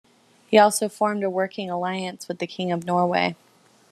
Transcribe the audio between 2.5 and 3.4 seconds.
of Norway.